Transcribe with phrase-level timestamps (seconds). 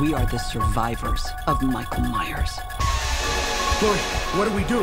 [0.00, 2.60] We are the survivors of Michael Myers.
[3.78, 3.96] Chloe,
[4.36, 4.78] what do we do?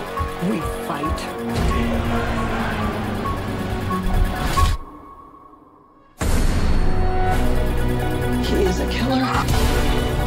[0.49, 1.19] We fight.
[8.45, 9.23] He is a killer,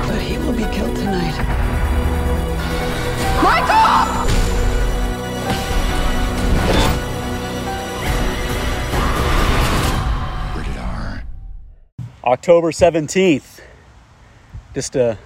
[0.07, 1.37] but he will be killed tonight.
[3.43, 4.25] Michael!
[10.57, 11.23] Rated R.
[12.25, 13.58] October 17th,
[14.75, 15.19] just a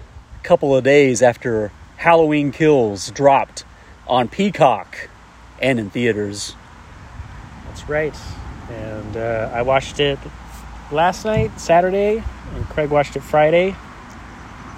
[0.43, 3.65] couple of days after Halloween Kills dropped
[4.07, 5.09] on Peacock
[5.61, 6.55] and in theaters.
[7.67, 8.15] That's right.
[8.71, 10.19] And uh, I watched it
[10.91, 12.23] last night, Saturday,
[12.55, 13.75] and Craig watched it Friday,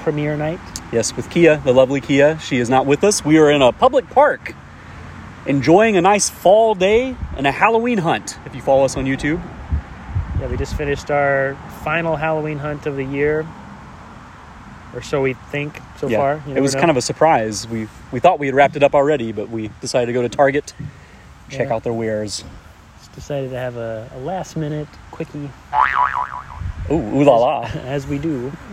[0.01, 0.61] premiere night.
[0.93, 2.39] Yes, with Kia, the lovely Kia.
[2.39, 3.25] She is not with us.
[3.25, 4.55] We are in a public park
[5.47, 8.39] enjoying a nice fall day and a Halloween hunt.
[8.47, 9.43] If you follow us on YouTube,
[10.41, 13.47] Yeah, we just finished our final Halloween hunt of the year,
[14.95, 16.43] or so we think so yeah, far.
[16.47, 17.67] You it was never kind of a surprise.
[17.69, 20.29] We we thought we had wrapped it up already, but we decided to go to
[20.29, 20.73] Target,
[21.51, 21.75] check Yeah.
[21.75, 22.45] out their wares.
[22.99, 25.51] Just decided to have a, a last minute quickie,
[26.91, 27.63] Ooh, ooh la la!
[27.87, 28.53] as we do.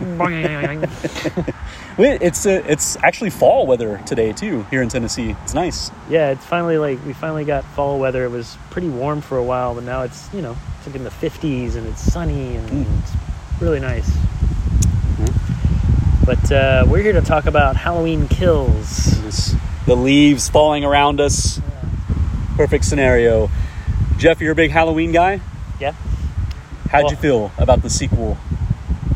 [1.98, 5.36] It's uh, it's actually fall weather today too here in Tennessee.
[5.44, 5.90] It's nice.
[6.08, 8.24] yeah, it's finally like we finally got fall weather.
[8.24, 11.04] It was pretty warm for a while, but now it's you know it's like in
[11.04, 12.98] the 50s and it's sunny and Mm.
[13.02, 13.12] it's
[13.60, 14.10] really nice.
[16.24, 19.54] But uh, we're here to talk about Halloween Kills.
[19.86, 21.60] The leaves falling around us.
[22.56, 23.50] Perfect scenario.
[24.18, 25.40] Jeff, you're a big Halloween guy.
[25.80, 25.92] Yeah.
[26.90, 28.36] How'd Well- you feel about the sequel?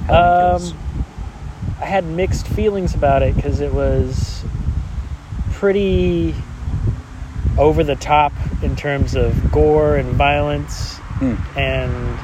[0.07, 0.73] Halloween Kills?
[0.73, 0.79] Um,
[1.81, 4.43] I had mixed feelings about it because it was
[5.53, 6.35] pretty
[7.59, 11.39] over the top in terms of gore and violence, Mm.
[11.57, 12.19] and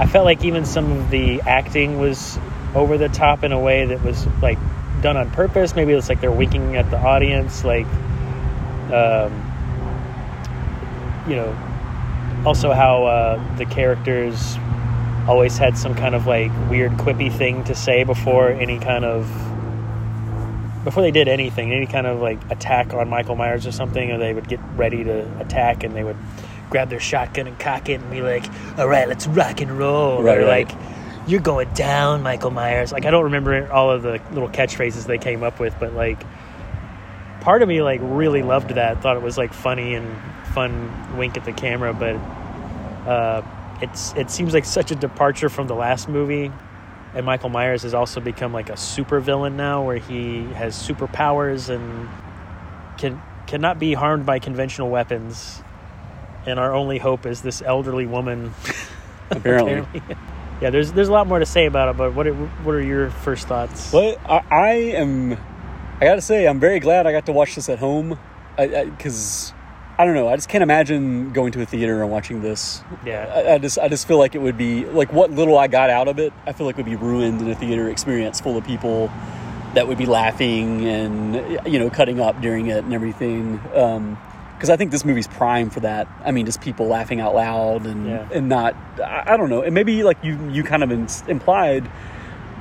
[0.00, 2.38] I felt like even some of the acting was
[2.74, 4.58] over the top in a way that was like
[5.02, 5.74] done on purpose.
[5.74, 7.86] Maybe it's like they're winking at the audience, like,
[8.92, 9.32] um,
[11.28, 14.56] you know, also how uh, the characters
[15.28, 19.24] always had some kind of like weird quippy thing to say before any kind of
[20.82, 24.18] before they did anything any kind of like attack on michael myers or something or
[24.18, 26.16] they would get ready to attack and they would
[26.70, 28.44] grab their shotgun and cock it and be like
[28.76, 30.68] all right let's rock and roll Right, or right.
[30.68, 30.78] like
[31.26, 32.92] you're going down michael myers.
[32.92, 36.22] Like i don't remember all of the little catchphrases they came up with but like
[37.42, 39.02] part of me like really loved that.
[39.02, 40.16] Thought it was like funny and
[40.54, 42.16] fun wink at the camera but
[43.08, 43.42] uh,
[43.80, 46.50] it's it seems like such a departure from the last movie.
[47.14, 51.68] And michael myers has also become like a super villain now where he has superpowers
[51.68, 52.08] and
[52.96, 55.62] can cannot be harmed by conventional weapons.
[56.46, 58.54] And our only hope is this elderly woman
[59.30, 60.02] Apparently.
[60.62, 62.80] Yeah there's there's a lot more to say about it but what are, what are
[62.80, 65.32] your first thoughts Well, I, I am,
[66.00, 68.18] I gotta say, I'm very glad I got to watch this at home,
[68.56, 69.52] because
[69.98, 72.82] I, don't know, I just can't imagine going to a theater and watching this.
[73.04, 75.66] yeah I, I just, I just feel like it would be like what little I
[75.66, 76.32] got out of it.
[76.46, 79.10] I feel like would be ruined in a theater experience full of people
[79.74, 81.34] that would be laughing and
[81.66, 83.60] you know cutting up during it and everything.
[83.74, 84.18] Um,
[84.62, 86.06] Because I think this movie's prime for that.
[86.24, 88.28] I mean, just people laughing out loud and Yeah.
[88.32, 88.76] and not.
[89.02, 89.62] I, I don't know.
[89.62, 91.90] And maybe like you you kind of in, implied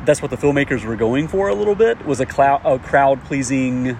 [0.03, 3.23] that's what the filmmakers were going for a little bit was a, clou- a crowd
[3.25, 3.95] pleasing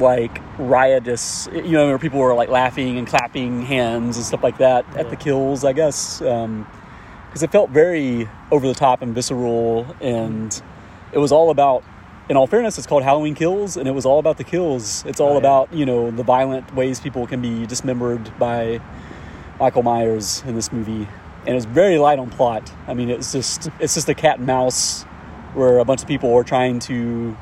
[0.00, 4.56] like riotous you know where people were like laughing and clapping hands and stuff like
[4.56, 6.66] that at the kills i guess um,
[7.28, 10.62] because it felt very over the top and visceral and
[11.12, 11.84] it was all about
[12.28, 15.20] in all fairness it's called halloween kills and it was all about the kills it's
[15.20, 15.38] all Oh, yeah.
[15.38, 18.80] about you know the violent ways people can be dismembered by
[19.60, 21.06] michael myers in this movie
[21.40, 24.38] and it was very light on plot i mean it's just it's just a cat
[24.38, 25.02] and mouse
[25.54, 27.36] where a bunch of people are trying to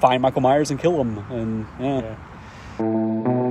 [0.00, 2.16] find michael myers and kill him and yeah.
[2.80, 3.49] Yeah.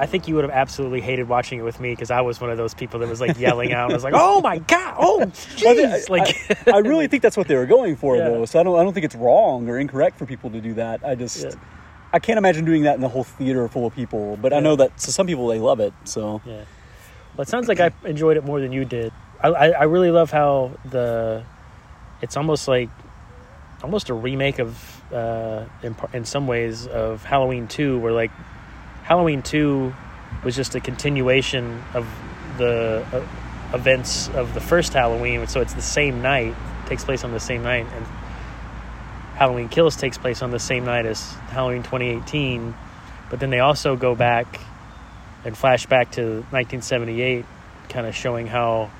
[0.00, 2.50] I think you would have absolutely hated watching it with me because I was one
[2.50, 3.90] of those people that was like yelling out.
[3.90, 4.94] I was like, "Oh my god!
[4.98, 5.20] Oh
[5.56, 8.30] jeez!" I, Like, I, I really think that's what they were going for, Yeah.
[8.30, 8.44] though.
[8.46, 11.04] So I don't, I don't think it's wrong or incorrect for people to do that.
[11.04, 11.50] I just, Yeah.
[12.12, 14.36] I can't imagine doing that in a whole theater full of people.
[14.40, 15.92] But I know that to some people they love it.
[16.04, 16.64] So yeah.
[17.36, 19.12] Well, it sounds like I enjoyed it more than you did.
[19.42, 21.44] I, I, I really love how the
[22.22, 22.88] it's almost like
[23.82, 28.30] almost a remake of uh, in, in some ways of Halloween Two, where like
[29.10, 29.92] Halloween Two
[30.44, 32.06] was just a continuation of
[32.58, 35.48] the uh, events of the first Halloween.
[35.48, 36.54] So it's the same night,
[36.86, 38.06] takes place on the same night, and
[39.34, 42.72] Halloween Kills takes place on the same night as Halloween 2018.
[43.30, 44.60] But then they also go back
[45.44, 47.44] and flashback to 1978,
[47.88, 48.92] kind of showing how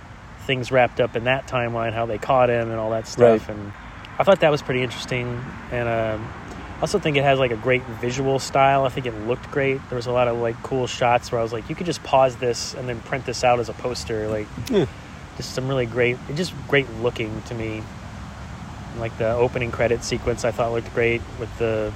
[0.44, 3.48] things wrapped up in that timeline, how they caught him and all that stuff.
[3.48, 3.56] Right.
[3.56, 3.72] And
[4.18, 5.40] I thought that was pretty interesting.
[5.70, 6.39] And um, I
[6.80, 8.84] also think it has like a great visual style.
[8.84, 9.80] I think it looked great.
[9.88, 12.02] There was a lot of like cool shots where I was like, you could just
[12.02, 14.28] pause this and then print this out as a poster.
[14.28, 14.86] Like, Yeah.
[15.36, 17.82] just some really great, just great looking to me.
[18.98, 21.92] Like the opening credit sequence, I thought looked great with the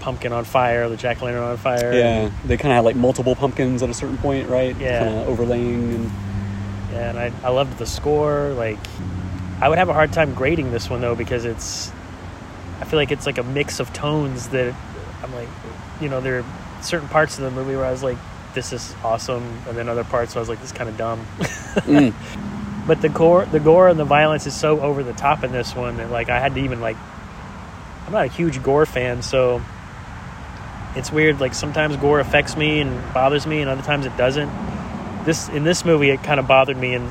[0.00, 1.92] pumpkin on fire, the jack o' lantern on fire.
[1.92, 4.76] Yeah, they kind of had like multiple pumpkins at a certain point, right?
[4.78, 5.00] Yeah.
[5.04, 6.10] kind of overlaying and
[6.92, 8.50] Yeah, and I, I loved the score.
[8.50, 8.78] Like,
[9.60, 11.90] I would have a hard time grading this one though because it's,
[12.82, 14.74] I feel like it's like a mix of tones that
[15.22, 15.48] I'm like,
[16.00, 16.44] you know, there are
[16.82, 18.18] certain parts of the movie where I was like,
[18.54, 20.96] this is awesome, and then other parts where I was like, this is kind of
[20.96, 21.24] dumb.
[21.38, 22.12] Mm.
[22.88, 25.76] but the gore, the gore and the violence is so over the top in this
[25.76, 26.96] one that like I had to even like,
[28.06, 29.62] I'm not a huge gore fan, so
[30.96, 31.40] it's weird.
[31.40, 34.50] Like sometimes gore affects me and bothers me, and other times it doesn't
[35.24, 37.02] this in this movie it kind of bothered me in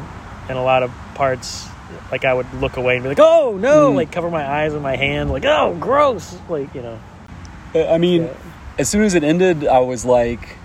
[0.50, 1.71] in a lot of parts
[2.12, 3.96] like i would look away and be like oh no Mm.
[3.96, 7.00] like cover my eyes with my hand like oh gross like you know
[7.74, 8.34] Uh, I mean, Yeah.
[8.80, 10.58] as soon as it ended, I was like,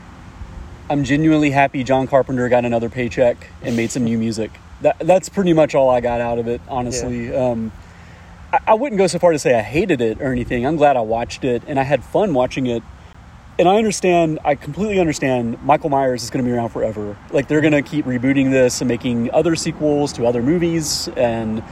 [0.90, 4.50] I'm genuinely happy John Carpenter got another paycheck and made some new music.
[4.82, 7.34] That that's pretty much all I got out of it, honestly.
[7.34, 7.70] Um,
[8.52, 10.66] I, I wouldn't go so far to say I hated it or anything.
[10.66, 12.82] I'm glad I watched it and I had fun watching it.
[13.58, 17.16] And I understand, I completely understand Michael Myers is going to be around forever.
[17.30, 21.08] Like, they're going to keep rebooting this and making other sequels to other movies.
[21.16, 21.64] And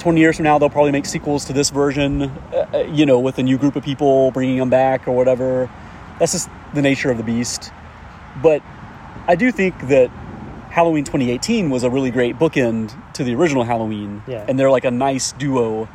[0.00, 3.20] 20 years from now, they'll probably make sequels to this version, uh, uh, you know,
[3.20, 5.70] with a new group of people bringing them back or whatever.
[6.18, 7.72] That's just the nature of the beast.
[8.42, 8.60] But
[9.28, 10.08] I do think that
[10.70, 14.22] Halloween 2018 was a really great bookend to the original Halloween.
[14.26, 14.44] Yeah.
[14.48, 15.88] And they're like a nice duo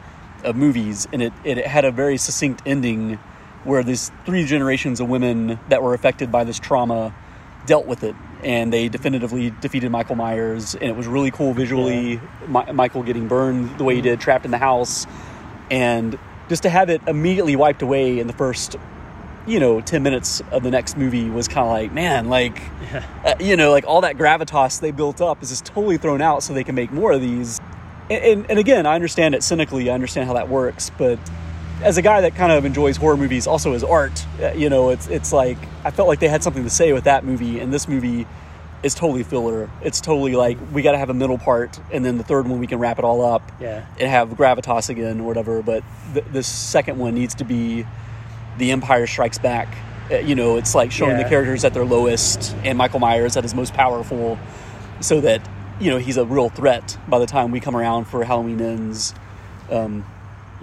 [0.45, 1.05] of movies.
[1.11, 3.19] And it, it had a very succinct ending
[3.63, 7.15] where these three generations of women that were affected by this trauma
[7.65, 8.15] dealt with it.
[8.43, 10.75] And they definitively defeated Michael Myers.
[10.75, 12.19] And it was really cool visually.
[12.47, 15.07] Mi- Michael getting burned the way he did, trapped in the house.
[15.71, 16.19] And
[16.49, 18.75] just to have it immediately wiped away in the first
[19.45, 22.61] you know 10 minutes of the next movie was kind of like man like
[23.25, 26.43] uh, you know like all that gravitas they built up is just totally thrown out
[26.43, 27.59] so they can make more of these
[28.09, 31.19] and, and, and again i understand it cynically i understand how that works but
[31.83, 34.89] as a guy that kind of enjoys horror movies also as art uh, you know
[34.89, 37.73] it's it's like i felt like they had something to say with that movie and
[37.73, 38.25] this movie
[38.83, 39.69] is totally filler.
[39.81, 42.59] It's totally like we got to have a middle part and then the third one
[42.59, 43.85] we can wrap it all up yeah.
[43.97, 45.83] and have gravitas again or whatever but
[46.13, 47.85] th- this second one needs to be
[48.57, 49.73] the empire strikes back.
[50.11, 53.43] Uh, you know it's like showing the characters at their lowest and michael myers at
[53.43, 54.37] his most powerful
[54.99, 55.47] so that
[55.79, 59.15] you know he's a real threat by the time we come around for halloween ends.
[59.71, 60.05] Um,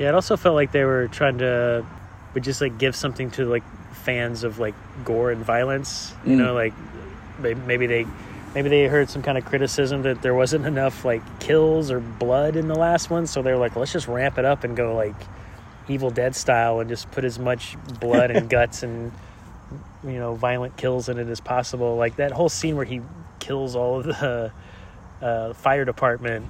[0.00, 1.84] yeah it also felt like they were trying to
[2.34, 3.62] but just like give something to like
[3.92, 4.74] fans of like
[5.04, 6.38] gore and violence you Mm.
[6.38, 6.72] know like
[7.38, 8.06] may- maybe they
[8.54, 12.56] maybe they heard some kind of criticism that there wasn't enough like kills or blood
[12.56, 15.14] in the last one so they're like let's just ramp it up and go like
[15.88, 19.12] evil dead style and just put as much blood and guts and
[20.02, 23.00] you know violent kills in it as possible like that whole scene where he
[23.38, 24.50] kills all of the
[25.22, 26.46] uh, fire department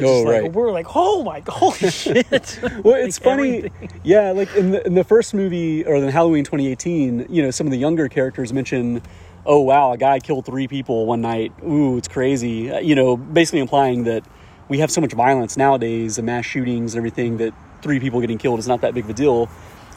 [0.00, 0.52] Oh, just like- right.
[0.52, 2.58] we're like oh my holy shit.
[2.84, 3.56] Well it's Like, funny.
[3.58, 4.00] everything.
[4.04, 7.66] yeah like in the, in the first movie or in halloween 2018 you know some
[7.66, 9.00] of the younger characters mention
[9.46, 11.52] oh wow a guy killed three people one night.
[11.64, 12.70] Ooh it's crazy.
[12.70, 14.24] Uh, you know basically implying that
[14.68, 18.38] we have so much violence nowadays and mass shootings and everything that three people getting
[18.38, 19.48] killed is not that big of a deal.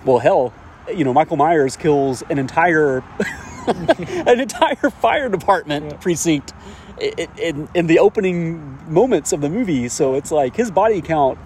[0.06, 0.54] Well hell
[0.96, 3.04] you know michael myers kills an entire
[3.68, 6.54] an entire fire department precinct.
[6.54, 11.02] i- i- in, in the opening moments of the movie so it's like his body
[11.02, 11.38] count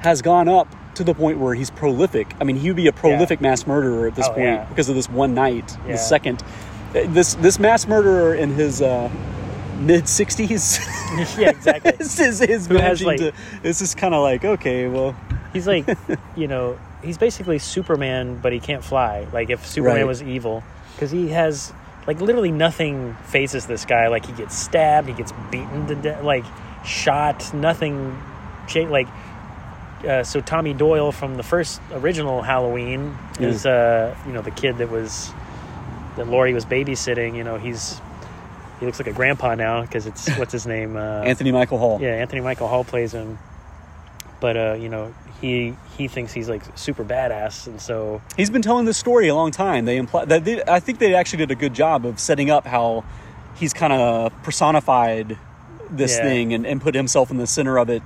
[0.00, 2.34] has gone up to the point where he's prolific.
[2.40, 4.64] I mean, he would be a prolific mass murderer at this Oh, point yeah.
[4.64, 5.92] because of this one night, Yeah.
[5.92, 6.42] the second.
[6.94, 9.08] Uh, This this mass murderer in his uh,
[9.78, 10.78] mid sixties
[11.38, 13.32] yeah exactly is, is, is Who has, like- to.
[13.62, 15.14] It's just kind of like okay, well,
[15.52, 15.86] he's like
[16.36, 20.06] you know he's basically superman but he can't fly like if superman Right.
[20.06, 20.64] was evil
[20.94, 21.72] because he has
[22.08, 26.24] like literally nothing faces this guy like he gets stabbed he gets beaten to death
[26.24, 26.44] like
[26.84, 28.20] shot nothing
[28.66, 29.06] cha- like
[30.08, 33.48] uh, so tommy doyle from the first original halloween Yeah.
[33.48, 35.30] is uh you know the kid that was
[36.16, 38.00] that Laurie was babysitting you know he's
[38.80, 41.98] he looks like a grandpa now because it's what's his name uh, Anthony Michael Hall.
[42.00, 43.38] yeah, Anthony Michael Hall plays him,
[44.40, 48.62] but uh, you know he he thinks he's like super badass, and so He's been
[48.62, 49.84] telling this story a long time.
[49.84, 52.66] They imply that they, I think they actually did a good job of setting up
[52.66, 53.04] how
[53.56, 55.36] he's kind of personified
[55.90, 56.22] this Yeah.
[56.24, 58.02] thing and, and put himself in the center of it.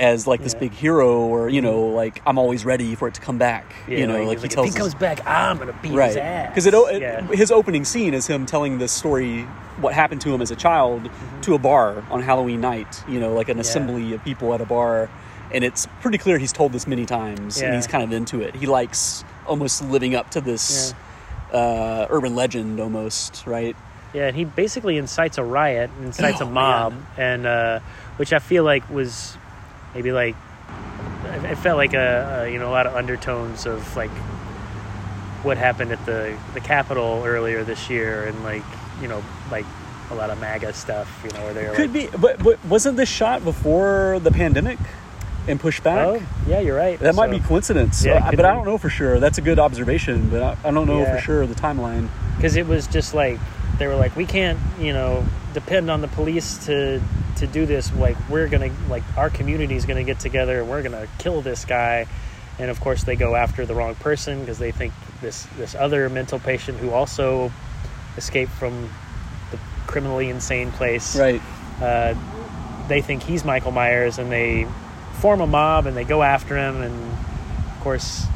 [0.00, 0.60] as like this Yeah.
[0.60, 3.64] big hero, or you know, like I'm always ready for it to come back.
[3.88, 5.90] Yeah, you know, like, he's he tells if he us- comes back, I'm gonna beat
[5.92, 6.48] right his ass.
[6.50, 7.22] because it, it yeah.
[7.26, 9.42] his opening scene is him telling this story
[9.80, 11.10] what happened to him as a child
[11.42, 13.60] to a bar on halloween night you know like an Mm-hmm.
[13.60, 15.08] Assembly of people at a bar
[15.52, 18.54] and it's pretty clear he's told this many times and he's kind of into it.
[18.54, 20.92] He likes almost living up to this
[21.52, 23.74] uh, urban legend almost right?
[24.14, 27.06] Yeah, and he basically incites a riot, incites Oh, a mob, man.
[27.16, 27.80] and uh,
[28.16, 29.36] which I feel like was
[29.94, 30.34] maybe like
[31.34, 34.10] it it felt like a, a you know a lot of undertones of like
[35.42, 38.64] what happened at the the Capitol earlier this year, and like
[39.02, 39.66] you know like
[40.10, 42.96] a lot of MAGA stuff, you know, where they're could like, be but, but wasn't
[42.96, 44.78] this shot before the pandemic
[45.48, 46.06] and push back.
[46.06, 46.98] Oh yeah, you're right.
[47.00, 49.18] that might be coincidence Yeah, but i don't know for sure.
[49.20, 51.16] That's a good observation but i, I don't know Yeah.
[51.16, 52.08] for sure the timeline.
[52.36, 53.38] Because it was just like
[53.78, 55.24] they were like we can't you know
[55.54, 57.00] depend on the police to
[57.36, 57.92] to do this.
[57.94, 60.60] Like we're gonna like our community is gonna get together.
[60.60, 62.06] And we're gonna kill this guy.
[62.58, 66.08] And of course they go after the wrong person because they think this this other
[66.10, 67.50] mental patient who also
[68.16, 68.88] escaped from
[69.50, 71.40] the criminally insane place right.
[71.80, 72.14] uh,
[72.88, 74.66] they think he's Michael Myers and they
[75.20, 77.12] form a mob and they go after him and
[77.72, 78.26] of course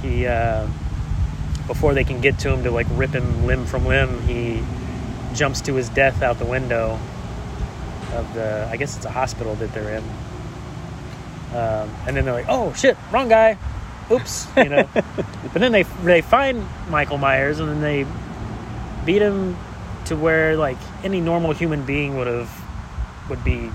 [0.00, 0.66] he uh,
[1.66, 4.62] before they can get to him to like rip him limb from limb he
[5.34, 6.98] jumps to his death out the window
[8.14, 10.04] of the I guess it's a hospital that they're in.
[11.54, 13.58] Um, and then they're like oh shit wrong guy.
[14.10, 14.88] Oops you know.
[15.52, 18.06] But then they they find Michael Myers and then they
[19.04, 19.56] beat him
[20.06, 22.50] to where like any normal human being would have
[23.28, 23.70] would be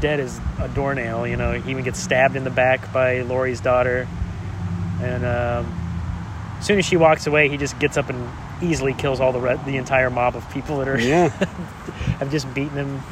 [0.00, 1.26] dead as a doornail.
[1.26, 4.08] You know, he even gets stabbed in the back by Laurie's daughter,
[5.00, 8.28] and um, as soon as she walks away, he just gets up and
[8.62, 11.28] easily kills all the re- the entire mob of people that are yeah
[12.18, 13.02] have just beaten him.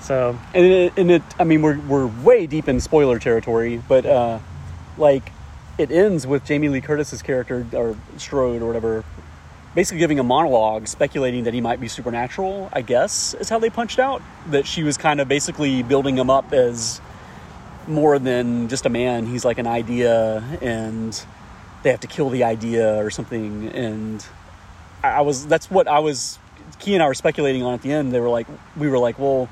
[0.00, 4.06] So and it, and it i mean we're, we're way deep in spoiler territory but
[4.06, 4.38] uh
[4.96, 5.30] like
[5.78, 9.04] it ends with jamie lee curtis's character or strode or whatever
[9.74, 13.70] basically giving a monologue speculating that he might be supernatural i guess is how they
[13.70, 17.00] punched out that she was kind of basically building him up as
[17.86, 21.24] more than just a man he's like an idea and
[21.82, 24.26] they have to kill the idea or something and
[25.02, 26.38] i, was that's what i was
[26.78, 28.46] Kia and i were speculating on at the end they were like
[28.76, 29.48] we were like well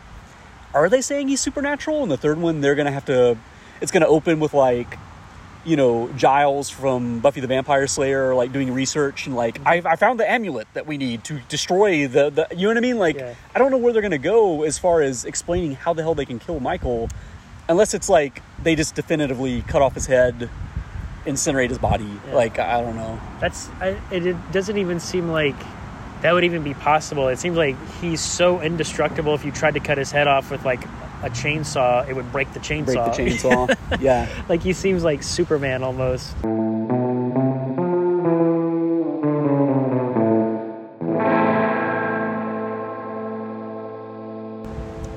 [0.74, 2.02] are they saying he's supernatural?
[2.02, 3.36] And the third one, they're gonna have to.
[3.80, 4.98] It's gonna open with like,
[5.68, 9.86] you know, Giles from Buffy the Vampire Slayer, like doing research and like, mm-hmm.
[9.86, 12.48] I, I found the amulet that we need to destroy the the.
[12.56, 12.98] You know what I mean?
[12.98, 13.34] Like, Yeah.
[13.54, 16.24] I don't know where they're gonna go as far as explaining how the hell they
[16.24, 17.10] can kill Michael,
[17.68, 20.48] unless it's like they just definitively cut off his head,
[21.26, 22.18] incinerate his body.
[22.28, 22.34] Yeah.
[22.34, 23.20] Like, I don't know.
[23.38, 25.56] that's I, it, it doesn't even seem like
[26.22, 27.28] that would even be possible.
[27.28, 29.34] It seems like he's so indestructible.
[29.34, 30.82] If you tried to cut his head off with like
[31.22, 32.84] a chainsaw, it would break the chainsaw.
[32.86, 33.76] Break the chainsaw.
[34.00, 34.28] yeah.
[34.48, 36.34] like he seems like Superman almost.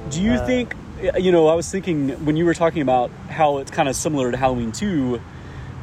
[0.10, 0.76] Do you Uh, think,
[1.18, 4.32] you know, I was thinking when you were talking about how it's kind of similar
[4.32, 5.22] to Halloween 2,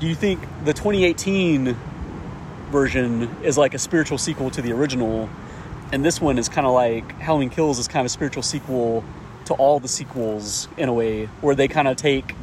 [0.01, 1.77] do you think the 2018
[2.71, 5.29] version is like a spiritual sequel to the original?
[5.93, 9.03] And this one is kind of like Halloween Kills is kind of a spiritual sequel
[9.49, 12.35] to all the sequels in a way, where they kind of take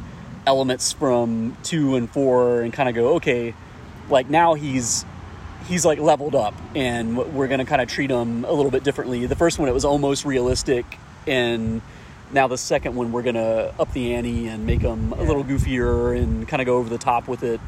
[0.46, 3.54] elements from 2 and 4 and kind of go, okay,
[4.08, 5.04] like now he's
[5.66, 8.84] he's like leveled up and we're going to kind of treat him a little bit
[8.84, 9.26] differently.
[9.26, 11.82] The first one it was almost realistic and
[12.32, 15.42] now the second one we're going to up the ante and make him a little
[15.42, 17.60] goofier and kind of go over the top with it.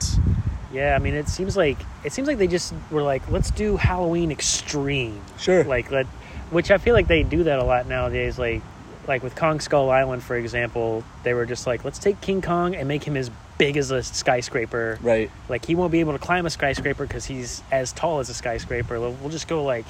[0.73, 3.77] Yeah, I mean, it seems like it seems like they just were like, let's do
[3.77, 5.21] Halloween extreme.
[5.39, 5.65] Sure.
[5.65, 6.07] Like that,
[6.51, 8.39] which I feel like they do that a lot nowadays.
[8.39, 8.63] Like,
[9.09, 12.77] like with Kong Skull Island, for example, they were just like, let's take King Kong
[12.77, 14.99] and make him as big as a skyscraper.
[15.03, 15.31] Right.
[15.49, 18.35] Like he won't be able to climb a skyscraper because he's as tall as a
[18.35, 19.01] skyscraper.
[19.01, 19.87] We'll just go like,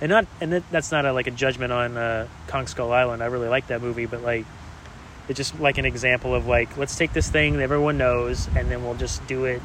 [0.00, 3.22] and not and that, that's not a, like a judgment on uh, Kong Skull Island.
[3.22, 4.44] I really like that movie, but like.
[5.28, 8.70] It's just like an example of like, let's take this thing that everyone knows, and
[8.70, 9.60] then we'll just do it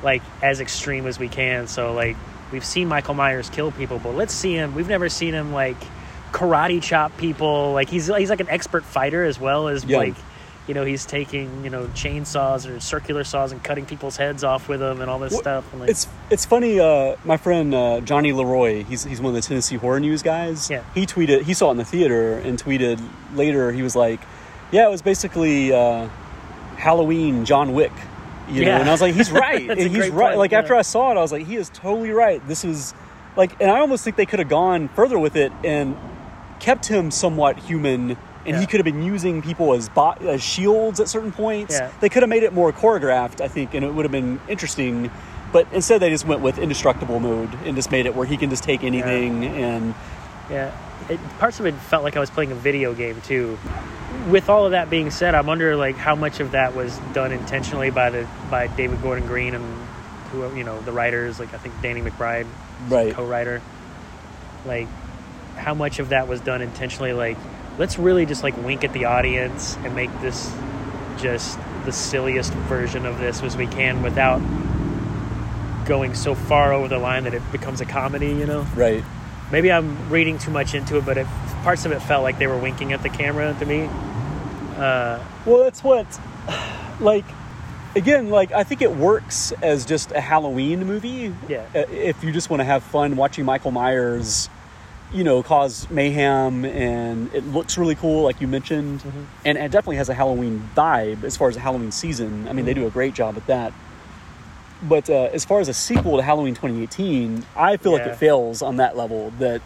[0.00, 1.66] like as extreme as we can.
[1.66, 2.16] So like
[2.52, 4.76] we've seen Michael Myers kill people, but let's see him.
[4.76, 5.76] We've never seen him like
[6.32, 7.72] karate chop people.
[7.72, 9.98] Like he's he's like an expert fighter as well as Yeah.
[9.98, 10.14] like
[10.68, 14.68] you know he's taking you know chainsaws or circular saws and cutting people's heads off
[14.68, 15.72] with them and all this Well, stuff.
[15.72, 16.78] And like, It's it's funny.
[16.80, 20.70] Uh, my friend uh, Johnny Leroy, he's he's one of the Tennessee Horror News guys.
[20.70, 20.82] Yeah.
[20.94, 21.42] He tweeted.
[21.42, 23.00] He saw it in the theater and tweeted
[23.34, 23.72] later.
[23.72, 24.20] He was like,
[24.70, 26.08] "Yeah, it was basically uh,
[26.76, 27.92] Halloween John Wick."
[28.48, 29.68] You know, and I was like, "He's right.
[29.70, 30.58] And he's right." point, Like yeah.
[30.60, 32.46] after I saw it, I was like, "He is totally right.
[32.48, 32.92] This is
[33.36, 35.96] like," and I almost think they could have gone further with it and
[36.62, 38.60] kept him somewhat human and Yeah.
[38.60, 41.74] he could have been using people as, bo- as shields at certain points.
[41.78, 41.90] Yeah.
[42.00, 45.10] They could have made it more choreographed, I think, and it would have been interesting.
[45.52, 48.48] But instead, they just went with indestructible mode and just made it where he can
[48.48, 49.44] just take anything.
[49.44, 49.94] And
[50.50, 50.72] Yeah,
[51.08, 53.58] it, parts of it felt like I was playing a video game too.
[54.28, 57.32] With all of that being said, I wonder like how much of that was done
[57.32, 59.64] intentionally by the by David Gordon Green and
[60.30, 62.46] who you know the writers like I think Danny McBride,
[62.88, 63.60] right, co-writer.
[64.64, 64.86] Like,
[65.56, 67.12] how much of that was done intentionally?
[67.12, 67.38] Like,
[67.78, 70.52] let's really just like wink at the audience and make this
[71.18, 74.40] just the silliest version of this as we can without
[75.86, 78.28] going so far over the line that it becomes a comedy.
[78.28, 79.04] You know right.
[79.50, 81.26] maybe I'm reading too much into it, but it,
[81.62, 83.88] parts of it felt like they were winking at the camera to me.
[84.76, 86.06] Uh, Well, that's what,
[87.00, 87.24] like,
[87.94, 91.34] again, like I think it works as just a Halloween movie.
[91.48, 91.66] Yeah.
[91.74, 94.48] Uh, If you just want to have fun watching Michael Myers,
[95.12, 99.22] you know, cause mayhem, and it looks really cool, like you mentioned, Mm-hmm.
[99.44, 102.48] and it definitely has a Halloween vibe as far as the Halloween season.
[102.48, 103.72] I mean, they do a great job at that.
[104.82, 108.62] But uh, as far as a sequel to Halloween 2018, I feel like it fails
[108.62, 109.30] on that level.
[109.38, 109.60] That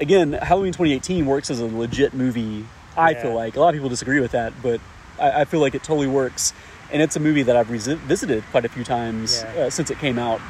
[0.00, 2.66] again, Halloween 2018 works as a legit movie.
[2.96, 3.22] I Yeah.
[3.22, 4.80] feel like a lot of people disagree with that, but
[5.18, 6.52] I, I feel like it totally works.
[6.92, 9.64] And it's a movie that I've resi- visited quite a few times Yeah.
[9.64, 10.40] uh, since it came out,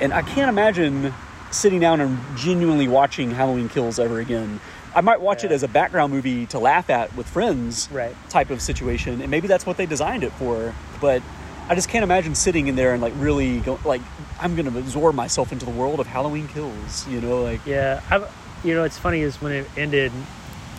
[0.00, 1.12] and I can't imagine
[1.56, 4.60] sitting down and genuinely watching Halloween Kills ever again.
[4.94, 8.14] I might watch it as a background movie to laugh at with friends, Right.
[8.30, 10.74] type of situation, and maybe that's what they designed it for.
[11.00, 11.22] But
[11.68, 14.00] I just can't imagine sitting in there and like really go like
[14.40, 17.06] I'm gonna absorb myself into the world of Halloween Kills.
[17.08, 18.26] You know, like yeah, I,
[18.64, 20.12] you know, it's funny is when it ended.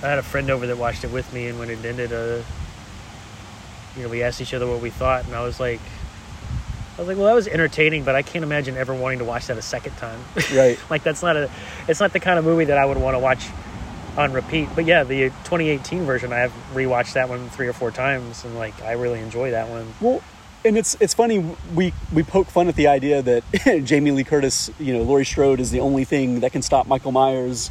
[0.02, 2.42] I had a friend over that watched it with me, and when it ended, uh,
[3.96, 5.80] you know, we asked each other what we thought, and I was like,
[6.98, 9.48] I was like, well, that was entertaining, but I can't imagine ever wanting to watch
[9.48, 10.20] that a second time.
[10.54, 11.50] right, like that's not a,
[11.88, 13.46] it's not the kind of movie that I would want to watch
[14.18, 14.68] on repeat.
[14.74, 18.56] But yeah, the 2018 version, I have rewatched that one three or four times, and
[18.56, 19.94] like I really enjoy that one.
[20.02, 20.24] Well,
[20.66, 21.38] and it's it's funny
[21.76, 23.44] we we poke fun at the idea that
[23.86, 27.12] Jamie Lee Curtis, you know, Laurie Strode is the only thing that can stop Michael
[27.12, 27.70] Myers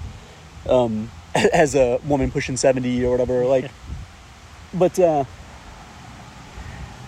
[0.68, 3.44] um, as a woman pushing seventy or whatever.
[3.44, 3.72] Like,
[4.72, 5.24] but uh,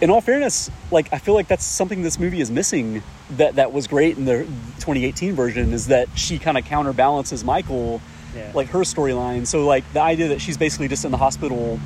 [0.00, 3.02] in all fairness, like I feel like that's something this movie is missing.
[3.32, 4.44] That that was great in the
[4.80, 8.00] 2018 version is that she kind of counterbalances Michael,
[8.34, 8.52] Yeah.
[8.54, 9.46] like her storyline.
[9.46, 11.78] So like the idea that she's basically just in the hospital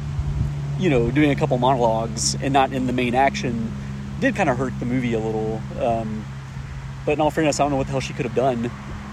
[0.78, 3.72] you know, doing a couple monologues and not in the main action
[4.20, 5.60] did kind of hurt the movie a little.
[5.78, 6.24] Um,
[7.06, 8.66] but in all fairness, I don't know what the hell she could have done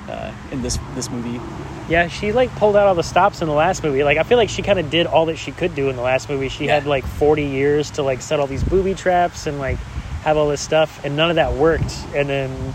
[0.10, 1.40] uh, in this this movie.
[1.90, 4.04] Yeah, she like pulled out all the stops in the last movie.
[4.04, 6.02] Like I feel like she kind of did all that she could do in the
[6.04, 6.48] last movie.
[6.50, 9.78] She had like 40 years to like set all these booby traps and like
[10.24, 11.94] have all this stuff, and none of that worked.
[12.16, 12.74] And then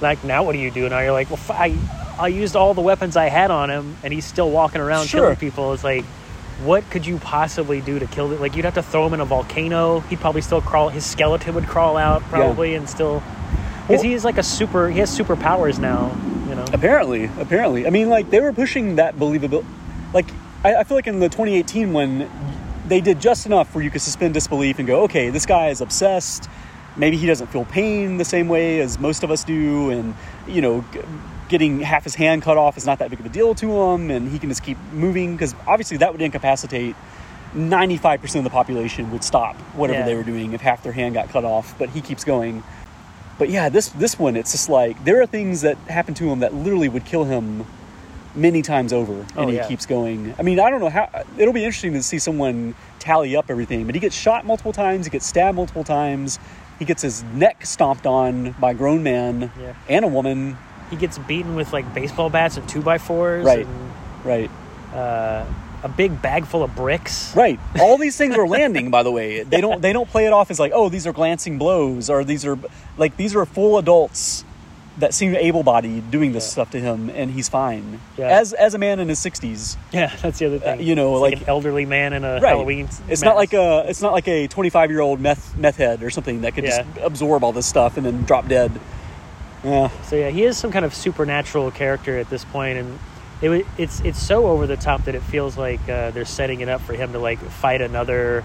[0.00, 0.88] like now, what do you do?
[0.88, 1.76] Now you're like, well, f- I
[2.18, 5.22] I used all the weapons I had on him, and he's still walking around Sure.
[5.22, 5.72] killing people.
[5.72, 6.04] It's like.
[6.62, 8.38] What could you possibly do to kill it?
[8.42, 10.00] Like you'd have to throw him in a volcano.
[10.00, 10.90] He'd probably still crawl.
[10.90, 13.22] His skeleton would crawl out probably, and still
[13.88, 14.90] because Well- he's like a super.
[14.90, 16.14] He has superpowers now.
[16.72, 19.64] Apparently, apparently, I mean, like they were pushing that believability.
[20.14, 20.26] Like
[20.64, 22.30] I, I feel like in the 2018 one,
[22.86, 25.80] they did just enough where you could suspend disbelief and go, okay, this guy is
[25.80, 26.48] obsessed.
[26.96, 30.14] Maybe he doesn't feel pain the same way as most of us do, and
[30.46, 31.00] you know, g-
[31.48, 34.10] getting half his hand cut off is not that big of a deal to him,
[34.10, 36.94] and he can just keep moving because obviously that would incapacitate
[37.54, 40.06] 95% of the population would stop whatever Yeah.
[40.06, 42.62] they were doing if half their hand got cut off, but he keeps going.
[43.40, 46.38] But yeah, this this one, it's just like there are things that happen to him
[46.40, 47.66] that literally would kill him
[48.36, 49.66] many times over, and Oh, he yeah.
[49.66, 50.34] keeps going.
[50.38, 51.08] I mean, I don't know how.
[51.38, 53.86] It'll be interesting to see someone tally up everything.
[53.86, 55.06] But he gets shot multiple times.
[55.06, 56.38] He gets stabbed multiple times.
[56.78, 59.72] He gets his neck stomped on by a grown man Yeah.
[59.88, 60.56] and a woman.
[60.90, 63.64] he gets beaten with like baseball bats and two by fours Right.
[63.66, 63.90] and
[64.24, 64.50] Right,
[64.94, 65.44] uh,
[65.82, 67.34] a big bag full of bricks.
[67.36, 67.58] right.
[67.80, 68.90] All these things are landing.
[68.90, 71.12] By the way, they don't they don't play it off as like, oh, these are
[71.12, 72.58] glancing blows, or these are
[72.98, 74.44] like these are full adults
[74.98, 76.50] that seem able-bodied doing this Yeah.
[76.50, 78.00] stuff to him, and he's fine.
[78.18, 78.26] Yeah.
[78.26, 80.78] As as a man in his sixties, Yeah, that's the other thing.
[80.78, 82.50] Uh, you know, It's like- an elderly man in a right.
[82.50, 82.84] Halloween.
[82.86, 83.24] It's mask.
[83.24, 86.42] not like a it's not like a 25 year old meth meth head or something
[86.42, 86.82] that could Yeah.
[86.82, 88.72] just absorb all this stuff and then drop dead.
[89.64, 92.98] Yeah, So yeah, he is some kind of supernatural character at this point, and
[93.42, 96.68] it it's it's so over the top that it feels like uh, they're setting it
[96.68, 98.44] up for him to like fight another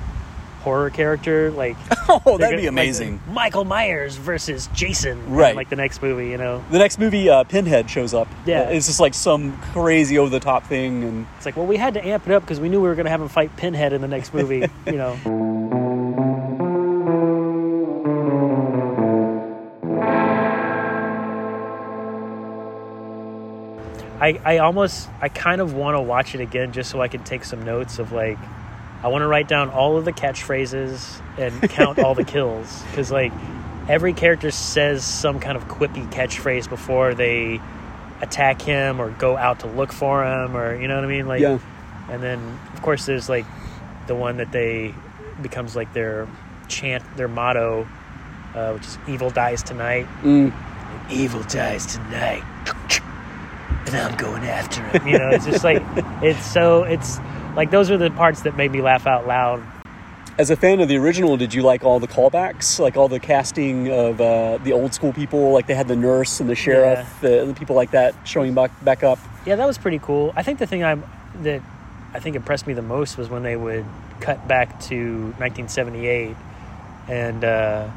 [0.62, 1.52] horror character.
[1.52, 1.76] Like
[2.10, 3.22] oh, that'd be gonna- like, amazing.
[3.30, 5.20] Michael Myers versus Jason.
[5.20, 5.56] in, Right.
[5.56, 6.64] like the next movie, you know.
[6.72, 8.28] the next movie, uh, Pinhead shows up.
[8.48, 8.62] Yeah.
[8.62, 11.78] Uh, it's just like some crazy over the top thing, and It's like, well, we
[11.78, 13.56] had to amp it up because we knew we were going to have him fight
[13.58, 14.66] Pinhead in the next movie.
[14.88, 15.14] you know.
[24.26, 27.24] I, I almost I kind of want to watch it again just so I can
[27.24, 28.38] take some notes of like
[29.04, 33.12] I want to write down all of the catchphrases and count all the kills because
[33.12, 33.32] like
[33.88, 37.60] every character says some kind of quippy catchphrase before they
[38.22, 41.28] attack him or go out to look for him or you know what I mean
[41.28, 41.60] like Yeah.
[42.10, 42.40] and then
[42.74, 43.46] of course there's like
[44.08, 44.96] the one that they
[45.42, 46.28] becomes like their
[46.68, 47.88] chant their motto
[48.56, 50.52] uh, which is evil dies tonight Mm.
[51.12, 52.44] evil dies tonight
[53.86, 55.84] and I'm going after him you know it's just like
[56.22, 57.20] it's so it's
[57.56, 59.64] like those are the parts that made me laugh out loud
[60.38, 63.22] As a fan of the original, did you like all the callbacks, like all the
[63.22, 65.54] casting of uh, the old school people?
[65.54, 68.72] Like they had the nurse and the sheriff, the, the people like that showing back
[68.84, 69.18] back up.
[69.46, 70.34] Yeah, that was pretty cool.
[70.36, 70.98] I think the thing I
[71.44, 71.62] that
[72.14, 73.86] I think impressed me the most was when they would
[74.20, 76.36] cut back to 1978
[77.08, 77.90] and uh,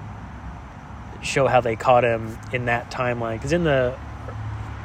[1.23, 3.35] show how they caught him in that timeline.
[3.39, 3.97] Because in the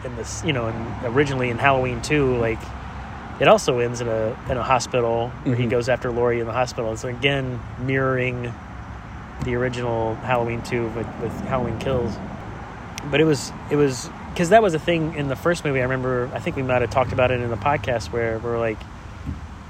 [0.06, 2.60] in this, you know, in, originally in Halloween 2, like
[3.40, 5.70] it also ends in a in a hospital where he Mhm.
[5.72, 6.96] goes after Laurie in the hospital.
[6.98, 8.54] So again, mirroring
[9.44, 12.16] the original Halloween 2 with, with Halloween Kills.
[13.12, 15.80] But it was it was because that was a thing in the first movie.
[15.80, 16.30] I remember.
[16.34, 18.78] I think we might have talked about it in the podcast where we're like,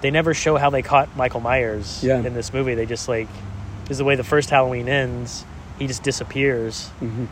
[0.02, 2.18] they never show how they caught Michael Myers Yeah.
[2.20, 2.76] in this movie.
[2.76, 3.28] They just like,
[3.90, 5.46] is the way the first Halloween ends.
[5.80, 7.28] He just disappears, Mhm.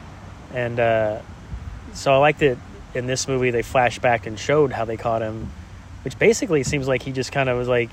[0.53, 1.17] and uh,
[1.93, 2.57] so I liked that
[2.93, 5.51] in this movie they flashed back and showed how they caught him,
[6.03, 7.89] which basically seems like he just kind of was like,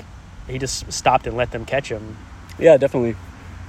[0.46, 2.16] he just stopped and let them catch him.
[2.58, 3.16] Yeah, definitely.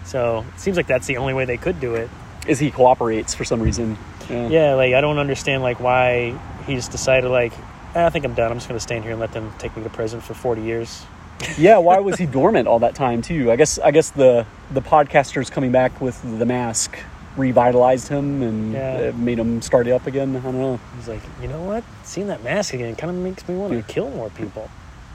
[0.05, 2.09] So it seems like that's the only way they could do it.
[2.47, 3.97] Is he cooperates for some reason?
[4.29, 4.47] Yeah.
[4.47, 7.53] Yeah, like I don't understand like why he just decided like
[7.95, 8.51] "Eh, I think I'm done.
[8.51, 10.61] I'm just going to stand here and let them take me to prison for 40
[10.61, 11.05] years.
[11.57, 11.77] yeah.
[11.77, 13.51] Why was he dormant all that time too?
[13.51, 16.97] I guess I guess the the podcasters coming back with the mask
[17.37, 19.11] revitalized him and Yeah.
[19.13, 20.35] uh, made him start it up again.
[20.35, 20.79] I don't know.
[20.97, 21.83] He's like, you know what?
[22.03, 23.83] Seeing that mask again kind of makes me want to Yeah.
[23.87, 24.69] kill more people.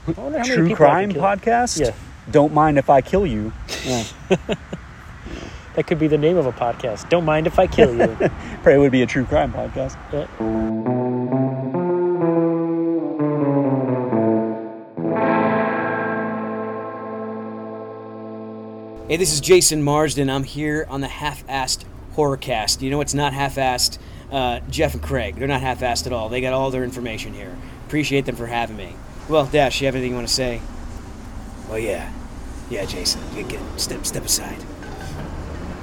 [0.07, 1.79] I wonder how many True people crime can podcast.
[1.79, 1.91] Yeah.
[2.31, 3.51] Don't mind if I kill you.
[3.85, 4.03] Yeah.
[5.75, 7.09] That could be the name of a podcast.
[7.09, 8.07] Don't mind if I kill you.
[8.63, 9.97] Probably would be a true crime podcast.
[10.13, 10.25] Yeah.
[19.07, 20.31] Hey, this is Jason Marsden.
[20.31, 22.81] I'm here on the half-assed horrorcast.
[22.81, 23.97] You know it's not half-assed?
[24.31, 25.35] Uh, Jeff and Craig.
[25.35, 26.29] They're not half-assed at all.
[26.29, 27.55] They got all their information here.
[27.85, 28.95] Appreciate them for having me.
[29.29, 30.61] Well, Dash, you have anything you want to say?
[31.69, 32.11] Well, yeah,
[32.69, 33.21] yeah, Jason.
[33.33, 34.63] Get, get step step aside.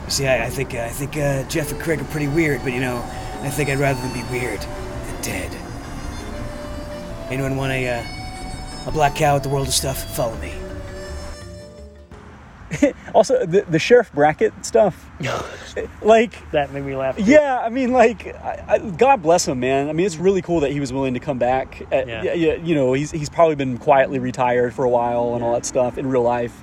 [0.08, 2.80] See, I, I think I think uh, Jeff and Craig are pretty weird, but you
[2.80, 2.98] know,
[3.42, 5.56] I think I'd rather them be weird than dead.
[7.30, 10.14] Anyone want a uh, a black cow at the world of stuff?
[10.16, 10.52] Follow me.
[13.14, 15.10] Also, the, the sheriff Brackett stuff.
[16.02, 17.16] like, that made me laugh.
[17.16, 17.22] too.
[17.24, 19.88] yeah, I mean, like, I, I, God bless him, man.
[19.88, 21.82] I mean, it's really cool that he was willing to come back.
[21.92, 22.22] At, Yeah.
[22.22, 22.32] yeah.
[22.34, 25.66] yeah, you know, he's he's probably been quietly retired for a while and all that
[25.66, 26.62] stuff in real life.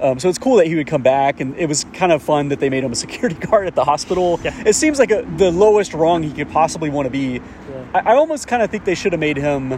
[0.00, 2.50] Um, so it's cool that he would come back, and it was kind of fun
[2.50, 4.38] that they made him a security guard at the hospital.
[4.44, 4.62] Yeah.
[4.64, 7.40] It seems like a, the lowest rung he could possibly want to be.
[7.70, 7.84] Yeah.
[7.94, 9.72] I, I almost kind of think they should have made him,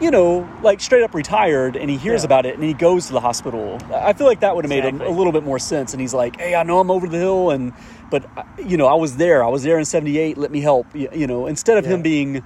[0.00, 2.26] you know, like straight up retired, and he hears Yeah.
[2.26, 3.78] about it, and he goes to the hospital.
[3.92, 5.92] I feel like that would have made him a little bit more sense.
[5.92, 7.72] And he's like, "Hey, I know I'm over the hill, and
[8.10, 9.44] but uh, you know, I was there.
[9.44, 10.36] I was there in '78.
[10.36, 11.92] Let me help." You, you know, instead of Yeah.
[11.94, 12.42] him being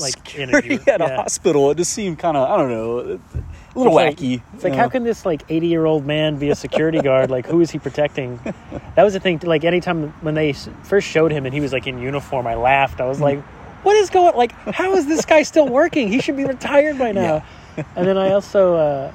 [0.00, 3.78] Like, security interview- at a hospital, it just seemed kind of I don't know, a
[3.78, 4.40] little It's like- wacky.
[4.54, 7.30] It's like, how can this like 80 year old man be a security guard?
[7.30, 8.38] Like, who is he protecting?
[8.96, 9.40] That was the thing.
[9.44, 13.00] Like, anytime when they first showed him and he was like in uniform, I laughed.
[13.00, 13.38] I was like,
[13.82, 14.36] what is going?
[14.36, 16.08] Like, how is this guy still working?
[16.08, 17.44] He should be retired by now.
[17.96, 19.12] And then I also, uh,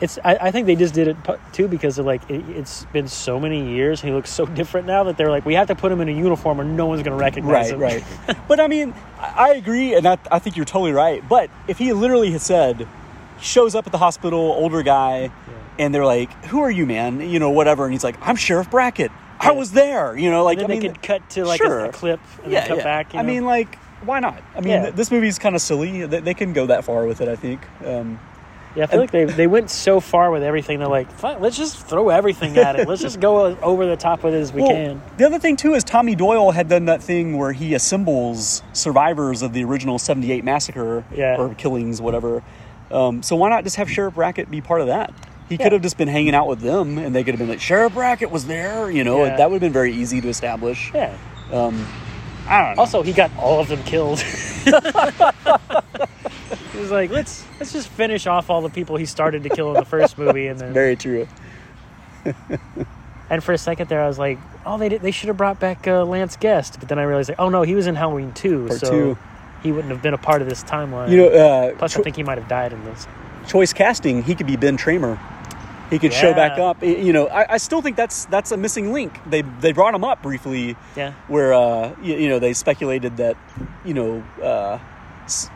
[0.00, 1.16] it's I, I think they just did it
[1.52, 4.00] too because of like it, it's been so many years.
[4.00, 6.12] He looks so different now that they're like, we have to put him in a
[6.12, 8.08] uniform or no one's going to recognize right, him.
[8.28, 8.36] right.
[8.48, 11.26] but I mean, I agree, and I, I think you're totally right.
[11.26, 12.86] But if he literally had said,
[13.40, 15.30] shows up at the hospital, older guy,
[15.78, 18.70] and they're like, "Who are you, man?" You know, whatever, and he's like, "I'm Sheriff
[18.70, 19.12] Brackett.
[19.40, 21.64] I was there." You know, like And I they mean, could cut to like a-
[21.64, 21.84] sure.
[21.86, 22.84] a, clip and yeah, then cut yeah.
[22.84, 23.14] back.
[23.14, 24.42] You I mean, like, why not?
[24.54, 24.82] I mean, Yeah.
[24.84, 26.04] th- this movie's kind of silly.
[26.06, 27.28] They, they can go that far with it.
[27.28, 27.60] I think.
[27.84, 28.18] Um,
[28.76, 30.78] Yeah, I feel like they they went so far with everything.
[30.78, 32.86] They're like, Fine, let's just throw everything at it.
[32.86, 35.02] Let's just go over the top with it as we Well, can.
[35.16, 39.40] The other thing too is Tommy Doyle had done that thing where he assembles survivors
[39.40, 41.36] of the original '78 massacre Yeah.
[41.38, 42.42] or killings, whatever.
[42.90, 45.12] Um, so why not just have Sheriff Brackett be part of that?
[45.48, 45.62] He Yeah.
[45.64, 47.94] could have just been hanging out with them, and they could have been like, "Sheriff
[47.94, 49.24] Brackett was there," you know.
[49.24, 49.36] Yeah.
[49.36, 50.90] That would have been very easy to establish.
[50.94, 51.12] Yeah.
[51.52, 51.86] Um,
[52.48, 52.80] I don't know.
[52.82, 54.18] Also, he got all of them killed.
[56.72, 59.68] he was like, let's let's just finish off all the people he started to kill
[59.68, 61.26] in the first movie, and then very true.
[63.30, 65.60] and for a second there, I was like, oh, they did, they should have brought
[65.60, 68.32] back uh, Lance Guest, but then I realized like, oh no, he was in Halloween
[68.32, 69.18] two, Part so two.
[69.62, 71.10] he wouldn't have been a part of this timeline.
[71.10, 73.06] You know, uh, plus cho- I think he might have died in this.
[73.46, 74.22] choice casting.
[74.22, 75.18] He could be Ben Tramer.
[75.90, 76.82] He could show back up.
[76.82, 79.18] You know, I, I still think that's that's a missing link.
[79.28, 81.12] They they brought him up briefly, Yeah.
[81.28, 83.36] where uh, you, you know they speculated that
[83.84, 84.78] you know uh,
[85.24, 85.48] s-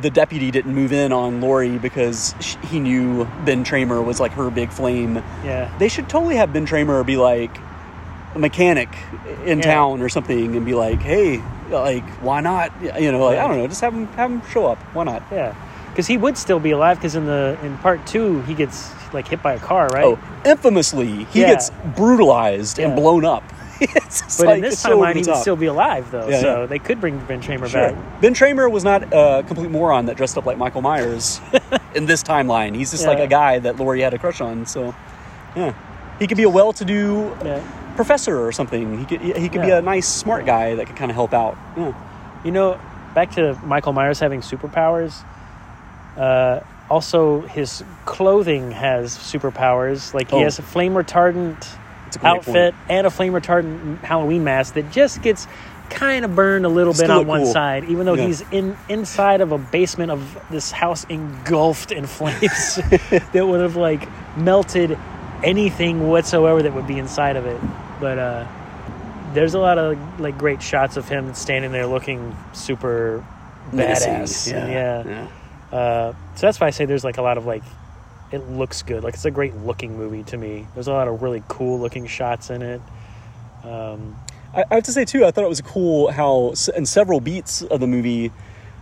[0.00, 4.32] the deputy didn't move in on Laurie because sh- he knew Ben Tramer was like
[4.32, 5.16] her big flame.
[5.44, 5.72] Yeah.
[5.78, 7.56] They should totally have Ben Tramer be like
[8.34, 8.88] a mechanic
[9.44, 9.64] in Yeah.
[9.64, 11.38] town or something, and be like, hey,
[11.70, 12.72] like why not?
[13.00, 14.78] You know, like I don't know, just have him have him show up.
[14.92, 15.22] Why not?
[15.30, 15.54] Yeah.
[15.90, 16.96] Because he would still be alive.
[16.98, 20.04] Because in the in part two, he gets like hit by a car, right?
[20.04, 21.48] Oh, infamously, he Yeah.
[21.48, 23.42] gets brutalized and blown up.
[23.80, 26.28] but like, in this it's so timeline, he would still be alive though.
[26.28, 26.66] Yeah, so yeah.
[26.66, 27.92] they could bring Ben Tramer Sure.
[27.92, 28.20] back.
[28.20, 31.40] Ben Tramer was not a complete moron that dressed up like Michael Myers
[31.94, 32.74] in this timeline.
[32.74, 34.66] He's just like a guy that Laurie had a crush on.
[34.66, 34.94] So,
[35.54, 35.74] yeah,
[36.18, 37.62] he could be a well-to-do Yeah.
[37.94, 38.98] professor or something.
[38.98, 41.56] He could he could be a nice, smart guy that could kind of help out.
[41.76, 41.92] Yeah.
[42.44, 42.80] You know,
[43.14, 45.22] back to Michael Myers having superpowers.
[46.16, 50.14] Uh, also, his clothing has superpowers.
[50.14, 50.44] Like he Oh.
[50.44, 51.66] has a flame retardant
[52.22, 55.46] a outfit and a flame retardant Halloween mask that just gets
[55.90, 57.52] kind of burned a little bit on one cool.
[57.52, 58.26] side, even though Yeah.
[58.26, 62.76] he's in inside of a basement of this house engulfed in flames
[63.32, 64.98] that would have like melted
[65.44, 67.60] anything whatsoever that would be inside of it.
[68.00, 68.46] But uh,
[69.34, 73.24] there's a lot of like great shots of him standing there looking super
[73.72, 74.12] Menacing.
[74.14, 74.50] badass.
[74.52, 74.68] Yeah.
[74.68, 75.26] Yeah.
[75.72, 75.76] yeah.
[75.78, 77.62] Uh, so that's why I say there's like a lot of like
[78.30, 79.02] it looks good.
[79.02, 80.66] Like it's a great looking movie to me.
[80.74, 82.80] There's a lot of really cool looking shots in it.
[83.64, 84.16] Um,
[84.54, 87.62] I, I have to say too, I thought it was cool how in several beats
[87.62, 88.30] of the movie,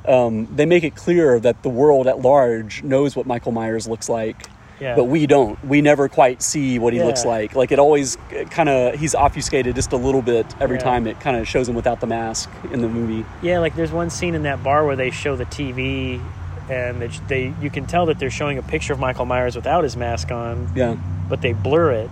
[0.06, 4.08] um, they make it clear that the world at large knows what Michael Myers looks
[4.08, 4.48] like.
[4.80, 4.94] yeah.
[4.94, 5.62] but we don't.
[5.64, 7.54] We never quite see what he looks like.
[7.54, 8.18] Like it always
[8.50, 10.82] kind of he's obfuscated just a little bit every Yeah.
[10.82, 13.24] time it kind of shows him without the mask in the movie.
[13.42, 16.20] Yeah, like there's one scene in that bar where they show the TV,
[16.68, 19.84] and they, they you can tell that they're showing a picture of Michael Myers without
[19.84, 20.96] his mask on, Yeah,
[21.28, 22.10] but they blur it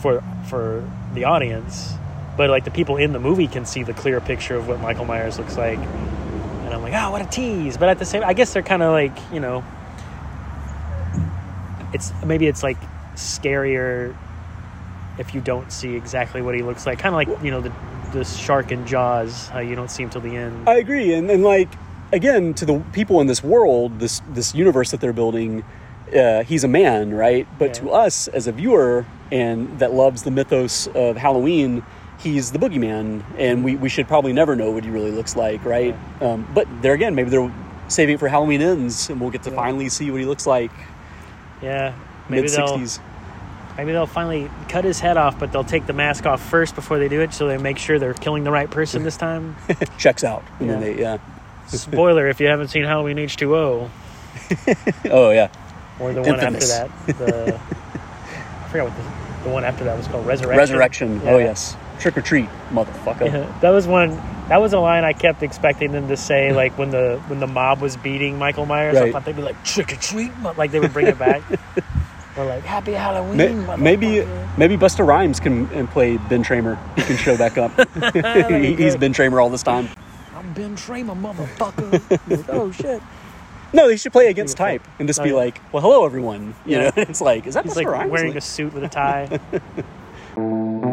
[0.00, 1.94] for for the audience.
[2.36, 5.04] But like the people in the movie can see the clear picture of what Michael
[5.04, 7.76] Myers looks like, and I'm like, oh, what a tease!
[7.76, 9.62] But at the same, I guess they're kind of like you know,
[11.92, 12.78] it's maybe it's like
[13.14, 14.16] scarier
[15.18, 16.98] if you don't see exactly what he looks like.
[16.98, 17.72] Kind of like you know the
[18.12, 20.68] the shark in Jaws, how you don't see him till the end.
[20.68, 21.12] I agree.
[21.14, 21.68] And and like
[22.12, 25.64] again, to the people in this world, this this universe that they're building,
[26.16, 27.46] uh, he's a man, right?
[27.58, 27.82] But Yeah.
[27.84, 31.82] to us as a viewer and that loves the mythos of Halloween.
[32.18, 35.64] He's the boogeyman, and we, we should probably never know what he really looks like,
[35.64, 35.96] right?
[36.20, 37.50] Um, but there again, maybe they're
[37.88, 39.56] saving it for Halloween ends, and we'll get to Yeah.
[39.56, 40.70] finally see what he looks like
[41.62, 41.94] Yeah,
[42.28, 43.00] maybe mid they'll '60s.
[43.76, 46.98] maybe they'll finally cut his head off, but they'll take the mask off first before
[47.00, 49.56] they do it, so they make sure they're killing the right person this time.
[49.98, 50.44] checks out.
[50.60, 51.18] And then they, yeah.
[51.66, 53.90] Spoiler: if you haven't seen Halloween H two O
[55.10, 55.48] Oh yeah.
[56.00, 56.70] or the one Infamous.
[56.72, 57.54] after that, the
[58.64, 60.58] I forgot what the, the one after that was called Resurrection.
[60.58, 61.20] Resurrection.
[61.24, 61.76] Oh yes.
[62.00, 63.26] Trick or treat, motherfucker.
[63.26, 64.10] Yeah, that was one.
[64.48, 67.46] That was a line I kept expecting them to say, like when the when the
[67.46, 68.96] mob was beating Michael Myers.
[68.96, 69.12] I Right.
[69.12, 71.42] thought they'd be like trick or treat, like they would bring it back.
[72.36, 73.66] or like Happy Halloween.
[73.66, 76.76] Ma- maybe maybe Busta Rhymes can and play Ben Tramer.
[76.96, 77.70] He can show back up.
[78.50, 78.96] He- He's.
[78.96, 79.88] Ben Tramer all this time.
[80.42, 82.10] I'm Ben Tramer, motherfucker.
[82.28, 83.00] Like, oh shit.
[83.72, 85.36] No, they should play against type and just Oh, be yeah.
[85.36, 86.82] like, "Well, hello everyone." You Yeah.
[86.84, 88.10] know, it's like, is that He's Busta like Rhymes?
[88.10, 89.40] wearing Like- a suit with a tie.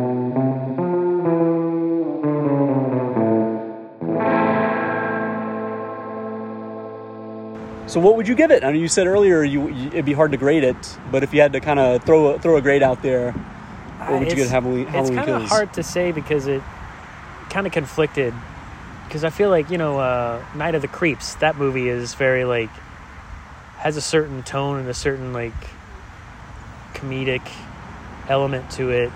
[7.87, 8.63] So, what would you give it?
[8.63, 11.33] I mean, you said earlier you, you it'd be hard to grade it, but if
[11.33, 14.19] you had to kind of throw a, throw a grade out there, what uh, would
[14.21, 14.81] you It's- give Halloween?
[14.83, 16.61] It's Halloween kind of hard to say because it
[17.49, 18.31] kind of conflicted.
[19.09, 21.33] Because I feel like you know, uh, Night of the Creeps.
[21.35, 22.69] That movie is very like
[23.77, 25.55] has a certain tone and a certain like
[26.93, 27.41] comedic
[28.27, 29.11] element to it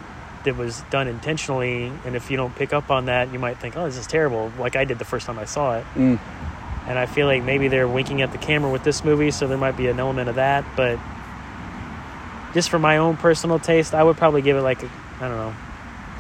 [0.46, 1.92] that was done intentionally.
[2.06, 4.52] And if you don't pick up on that, you might think, "Oh, this is terrible,"
[4.58, 5.86] like I did the first time I saw it.
[5.94, 6.18] Mm.
[6.88, 9.60] And I feel like maybe they're winking at the camera with this movie, so there
[9.60, 10.66] might be an element of that.
[10.76, 10.98] But
[12.56, 14.90] just for my own personal taste, I would probably give it like a,
[15.22, 15.56] I don't know,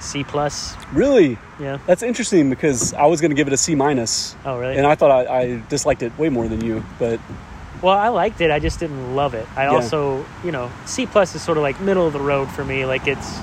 [0.03, 0.75] C plus.
[0.91, 1.79] Really, Yeah.
[1.87, 4.77] that's interesting because I was going to give it a C minus, Oh, really?
[4.77, 6.83] and I thought I, I disliked it way more than you.
[6.99, 7.19] But
[7.81, 8.51] well, I liked it.
[8.51, 9.47] I just didn't love it.
[9.55, 9.69] I Yeah.
[9.71, 12.85] also, you know, C plus is sort of like middle of the road for me.
[12.85, 13.37] Like it's,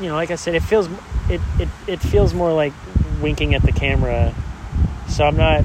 [0.00, 0.88] you know, like I said, it feels
[1.28, 2.72] it it it feels more like
[3.22, 4.34] winking at the camera.
[5.08, 5.62] So I'm not.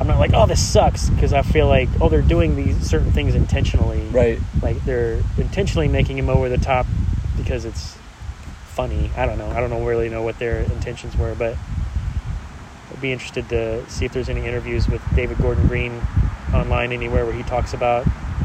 [0.00, 3.12] I'm not like, oh, this sucks, because I feel like, oh, they're doing these certain
[3.12, 4.00] things intentionally.
[4.10, 6.86] right, like they're intentionally making him over the top
[7.36, 7.96] because it's
[8.66, 9.10] funny.
[9.16, 9.48] I don't know.
[9.48, 11.56] I don't know really know what their intentions were, but
[12.92, 16.00] I'd be interested to see if there's any interviews with David Gordon Green
[16.54, 18.04] online anywhere where he talks about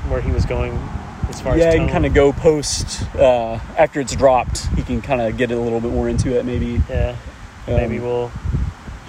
[0.09, 0.71] where he was going
[1.29, 1.87] as far yeah, as he tone.
[1.87, 4.67] can kind of go post uh, after it's dropped.
[4.75, 6.81] He can kind of get a little bit more into it, maybe.
[6.89, 7.15] Yeah,
[7.67, 8.31] maybe Um, we'll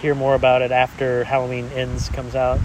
[0.01, 2.61] hear more about it after Halloween Ends comes out.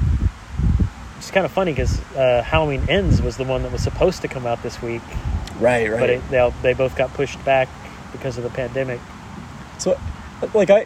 [1.18, 4.28] It's kind of funny because uh, Halloween Ends was the one that was supposed to
[4.28, 5.02] come out this week,
[5.62, 6.00] Right, right.
[6.00, 7.70] but it, they they both got pushed back
[8.12, 9.00] because of the pandemic.
[9.78, 9.98] So,
[10.54, 10.86] like I,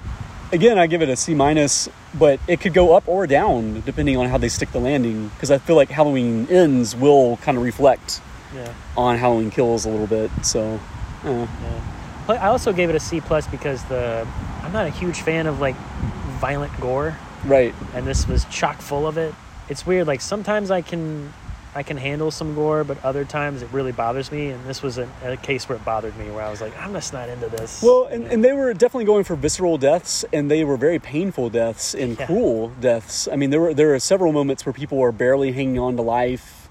[0.51, 4.17] again, I give it a C minus, but it could go up or down depending
[4.17, 5.29] on how they stick the landing.
[5.29, 8.21] Because I feel like Halloween ends will kind of reflect
[8.53, 8.71] Yeah.
[8.95, 10.29] on Halloween kills a little bit.
[10.43, 10.79] So,
[11.23, 11.47] uh, Yeah.
[12.27, 14.27] But I also gave it a C plus because the
[14.63, 15.75] I'm not a huge fan of like
[16.39, 19.33] violent gore, right, and this was chock full of it.
[19.69, 20.07] It's weird.
[20.07, 21.33] Like sometimes I can
[21.75, 24.47] I can handle some gore, but other times it really bothers me.
[24.47, 26.93] And this was a, a case where it bothered me, where I was like, I'm
[26.93, 27.83] just not into this.
[27.83, 31.49] Well, and, and they were definitely going for visceral deaths, and they were very painful
[31.49, 32.25] deaths and Yeah.
[32.27, 33.27] cruel deaths.
[33.29, 36.01] I mean, there were there are several moments where people are barely hanging on to
[36.01, 36.69] life,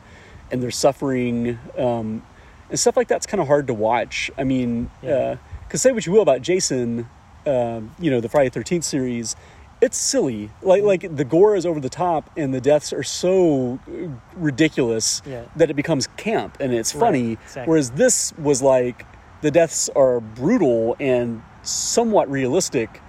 [0.51, 2.23] and they're suffering, um,
[2.71, 4.31] and stuff like that's kind of hard to watch.
[4.39, 5.37] I mean, Yeah.
[5.69, 7.11] because say what you will about Jason,
[7.47, 9.37] um, you know, the Friday Thirteenth series.
[9.85, 13.79] It's silly, like like the gore is over the top, and the deaths are so
[13.87, 15.43] uh, ridiculous Yeah.
[15.57, 17.33] that it becomes camp and it's Right, funny.
[17.33, 17.71] exactly.
[17.71, 19.05] Whereas this was like
[19.43, 23.03] the deaths are brutal and somewhat realistic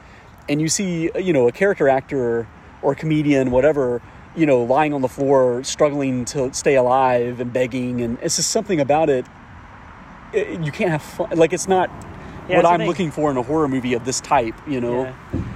[0.49, 2.45] and you see you know a character actor
[2.81, 4.01] or comedian whatever
[4.35, 8.51] you know lying on the floor struggling to stay alive and begging and it's just
[8.51, 9.25] something about it,
[10.33, 11.89] it you can't have fun like it's not
[12.47, 12.87] Yeah, what i'm thing.
[12.87, 15.13] looking for in a horror movie of this type you know Yeah,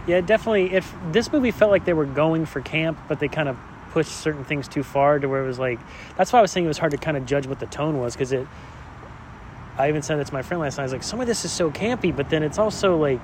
[0.08, 0.74] yeah, definitely.
[0.74, 3.56] If this movie felt like they were going for camp, but they kind of
[3.92, 5.80] pushed certain things too far to where it was like.
[6.18, 8.00] That's why I was saying it was hard to kind of judge what the tone
[8.00, 8.48] was because it.
[9.78, 10.84] I even said that to my friend last night.
[10.84, 13.22] I was like, some of this is so campy, but then it's also like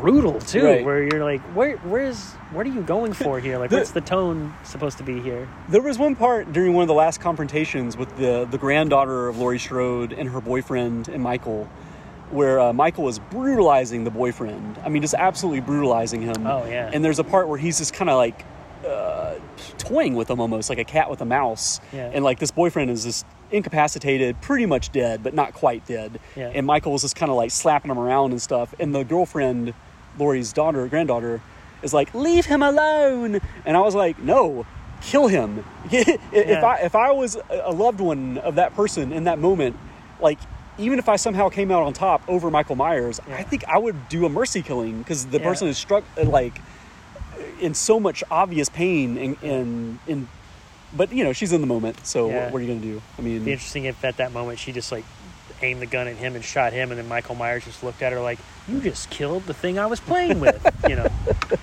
[0.00, 0.84] brutal too, Right.
[0.84, 3.56] where you're like, where, where's, what are you going for here?
[3.58, 5.48] Like, The- what's the tone supposed to be here?
[5.70, 9.38] There was one part during one of the last confrontations with the the granddaughter of
[9.38, 11.68] Laurie Strode and her boyfriend and Michael,
[12.30, 14.78] where uh, Michael is brutalizing the boyfriend.
[14.84, 16.46] I mean, just absolutely brutalizing him.
[16.46, 16.90] Oh, yeah.
[16.92, 18.44] And there's a part where he's just kind of like
[18.86, 19.34] uh,
[19.78, 21.80] toying with him almost like a cat with a mouse.
[21.92, 22.10] Yeah.
[22.12, 26.18] And like this boyfriend is just incapacitated, pretty much dead, but not quite dead.
[26.34, 26.50] Yeah.
[26.54, 28.74] And Michael was just kind of like slapping him around and stuff.
[28.80, 29.72] And the girlfriend,
[30.18, 31.40] Laurie's daughter, granddaughter,
[31.82, 34.66] is like, "Leave him alone." And I was like, "No,
[35.02, 36.64] kill him." if Yeah.
[36.64, 39.76] I if I was a loved one of that person in that moment,
[40.20, 40.38] like.
[40.78, 43.36] Even if I somehow came out on top over Michael Myers, Yeah.
[43.36, 45.44] I think I would do a mercy killing because the Yeah.
[45.44, 46.60] person is struck uh, like
[47.60, 50.28] in so much obvious pain and, and and
[50.94, 52.44] but you know she's in the moment so Yeah.
[52.44, 54.58] what, what are you gonna do i mean It'd be interesting if at that moment
[54.58, 55.04] she just like
[55.62, 58.12] aimed the gun at him and shot him, and then Michael Myers just looked at
[58.12, 61.06] her like, "You just killed the thing I was playing with," you know.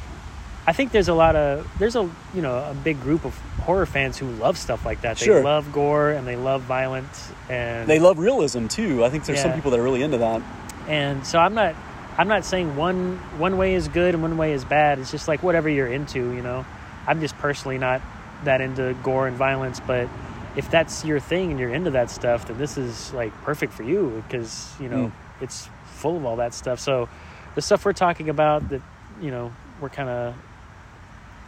[0.65, 3.85] I think there's a lot of there's a you know a big group of horror
[3.85, 5.17] fans who love stuff like that.
[5.17, 5.43] They Sure.
[5.43, 9.53] love gore and they love violence and they love realism too i think there's some
[9.53, 10.41] people that are really into that
[10.87, 11.75] and so I'm not
[12.17, 14.99] I'm not saying one one way is good and one way is bad.
[14.99, 16.63] It's just like whatever you're into, you know.
[17.07, 18.01] I'm just personally not
[18.43, 20.07] that into gore and violence, but
[20.55, 23.81] if that's your thing and you're into that stuff, then this is like perfect for
[23.83, 25.11] you because you know Mm.
[25.41, 26.79] it's full of all that stuff.
[26.79, 27.09] So
[27.55, 28.81] the stuff we're talking about that
[29.21, 30.35] you know we're kind of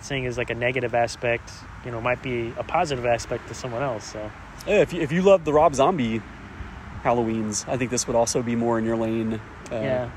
[0.01, 1.51] saying is like a negative aspect,
[1.83, 4.05] you know, might be a positive aspect to someone else.
[4.11, 4.31] So
[4.67, 6.21] yeah, if you, if you love the rob zombie
[7.03, 9.33] halloweens i think this would also be more in your lane
[9.71, 10.09] uh, yeah,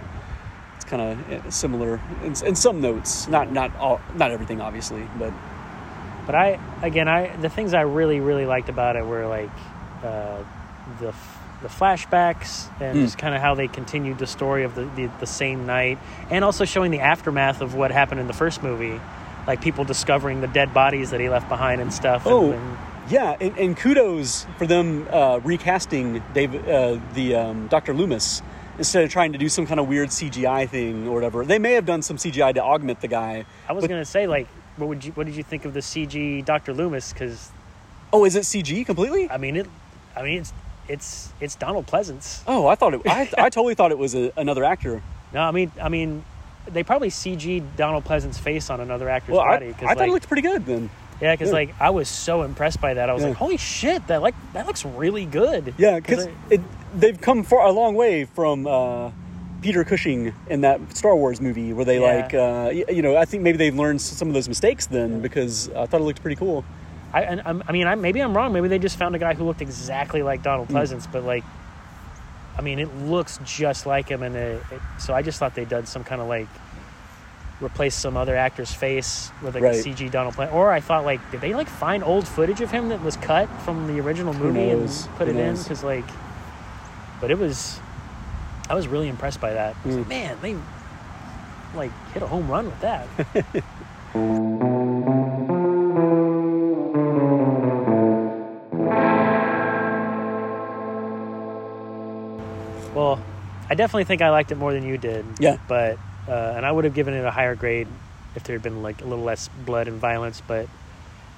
[0.76, 1.02] it's kind
[1.36, 5.32] of similar in, in some notes not not all not everything obviously but
[6.24, 9.50] But I again, I the things I really really liked about it were like
[10.02, 10.42] uh,
[11.00, 11.12] the
[11.62, 13.02] the flashbacks and Mm.
[13.04, 15.98] just kind of how they continued the story of the, the the same night,
[16.30, 19.00] and also showing the aftermath of what happened in the first movie,
[19.48, 22.26] like people discovering the dead bodies that he left behind and stuff.
[22.26, 22.78] and- Oh, and,
[23.10, 27.94] yeah, and, and kudos for them uh, recasting David, uh, the um, Dr.
[27.94, 28.42] Loomis
[28.76, 31.44] instead of trying to do some kind of weird CGI thing or whatever.
[31.46, 33.46] They may have done some CGI to augment the guy.
[33.66, 35.80] I was but- gonna say like, what would you what did you think of the
[35.80, 37.12] CG Doctor Loomis?
[37.14, 37.50] Because
[38.12, 39.28] Oh, is it CG completely?
[39.30, 39.66] I mean it,
[40.14, 40.52] I mean it's
[40.88, 42.42] it's it's Donald Pleasence.
[42.46, 43.00] Oh, I thought it.
[43.06, 45.02] I, I totally thought it was a, another actor.
[45.32, 46.24] No, I mean I mean.
[46.72, 49.38] They probably CG Donald Pleasence's face on another actor's body.
[49.38, 49.68] Well, I, body.
[49.68, 50.90] I 'cause, thought it looked pretty good then.
[51.20, 51.54] Yeah, because Yeah.
[51.54, 53.10] like I was so impressed by that.
[53.10, 53.30] I was Yeah.
[53.30, 54.06] like, "Holy shit!
[54.06, 56.60] That like that looks really good." Yeah, because it,
[56.94, 59.10] they've come far a long way from uh,
[59.60, 62.14] Peter Cushing in that Star Wars movie, where they Yeah.
[62.20, 65.68] like, uh, you know, I think maybe they've learned some of those mistakes then because
[65.70, 66.64] I thought it looked pretty cool.
[67.12, 68.52] I, and, I'm- I mean, I, maybe I'm wrong.
[68.52, 70.44] Maybe they just found a guy who looked exactly like Hmm.
[70.44, 71.42] Donald Pleasence, but like,
[72.58, 75.64] I mean, it looks just like him, and it, it, so I just thought they
[75.64, 76.48] did some kind of like
[77.60, 79.76] replace some other actor's face with like Right.
[79.76, 80.52] a CG Donald Pleasence.
[80.52, 83.48] Or I thought like, did they like find old footage of him that was cut
[83.62, 85.56] from the original movie and put Who it in?
[85.56, 86.04] Because like,
[87.20, 87.78] but it was,
[88.68, 89.74] I was really impressed by that.
[89.84, 90.08] Was like, Mm.
[90.08, 90.56] man, they
[91.76, 93.06] like hit a home run with that.
[103.78, 105.24] definitely think I liked it more than you did.
[105.38, 105.56] Yeah.
[105.66, 105.98] But
[106.28, 107.88] uh, and I would have given it a higher grade
[108.34, 110.42] if there had been like a little less blood and violence.
[110.46, 110.68] But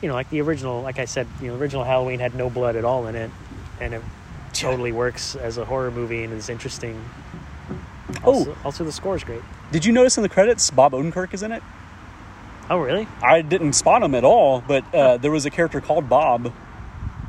[0.02, 2.50] you know, like the original, like I said, you know, the original Halloween had no
[2.50, 3.30] blood at all in it,
[3.80, 4.02] and it
[4.52, 7.00] totally works as a horror movie and is interesting.
[8.24, 8.56] Also, Oh.
[8.64, 9.42] also the score is great.
[9.70, 11.62] Did you notice in the credits Bob Odenkirk is in it?
[12.68, 13.06] Oh, really?
[13.22, 16.52] I didn't spot him at all, but uh, there was a character called Bob,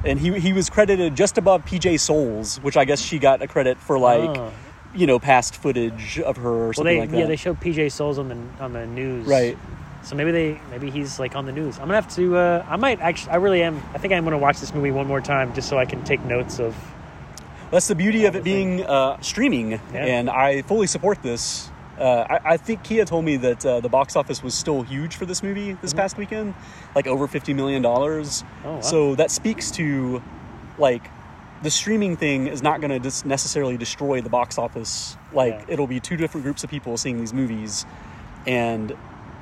[0.03, 3.47] and he he was credited just above PJ Soles, which I guess she got a
[3.47, 4.51] credit for like Oh.
[4.93, 7.17] You know past footage of her or Well, something they like that.
[7.19, 9.25] yeah they showed PJ Soles on the on the news.
[9.27, 9.57] right.
[10.03, 11.75] So maybe they maybe he's like on the news.
[11.77, 12.35] I'm gonna have to.
[12.35, 13.31] Uh, I might actually.
[13.33, 13.77] I really am.
[13.93, 16.23] I think I'm gonna watch this movie one more time just so I can take
[16.25, 16.75] notes of.
[17.69, 19.79] That's the beauty of it being uh, streaming, Yeah.
[20.05, 21.69] and I fully support this.
[21.97, 25.15] Uh, I, I think Kia told me that uh, the box office was still huge
[25.15, 26.53] for this movie this past weekend,
[26.95, 28.41] like over fifty million dollars.
[28.41, 28.67] Mm-hmm.
[28.67, 28.81] Oh, wow.
[28.81, 30.21] So that speaks to,
[30.79, 31.03] like,
[31.63, 35.15] the streaming thing is not going to dis- necessarily destroy the box office.
[35.31, 35.73] Like, Yeah.
[35.73, 37.85] it'll be two different groups of people seeing these movies,
[38.47, 38.95] and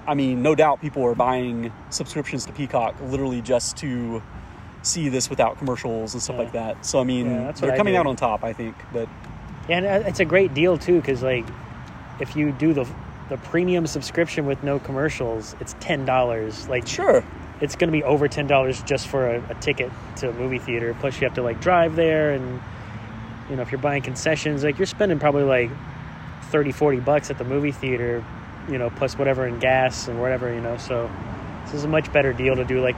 [0.07, 4.23] I mean, no doubt people are buying subscriptions to Peacock literally just to
[4.81, 6.41] see this without commercials and stuff Yeah.
[6.43, 6.85] like that.
[6.85, 8.75] So I mean, Yeah, they're coming out on top, I think.
[8.91, 9.07] But
[9.67, 11.45] And uh, it's a great deal too because like
[12.19, 12.85] if you do the
[13.29, 16.67] the premium subscription with no commercials, it's ten dollars.
[16.67, 17.23] Like sure,
[17.61, 20.95] it's gonna be over ten dollars just for a, a ticket to a movie theater.
[20.99, 22.61] Plus you have to like drive there and
[23.49, 25.69] you know if you're buying concessions, like you're spending probably like
[26.51, 28.23] 30, 40 bucks at the movie theater.
[28.69, 30.53] You know, plus whatever in gas and whatever.
[30.53, 31.09] You know, so
[31.65, 32.95] this is a much better deal to do like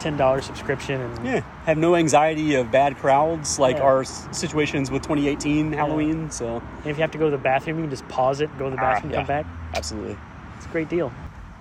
[0.00, 3.84] ten dollars subscription and yeah, have no anxiety of bad crowds like Yeah.
[3.84, 6.30] our situations with 2018 Halloween.
[6.30, 8.50] So And if you have to go to the bathroom, you can just pause it,
[8.58, 9.18] go to the Ah, bathroom, yeah.
[9.18, 9.46] come back.
[9.72, 10.18] absolutely.
[10.58, 11.10] It's a great deal.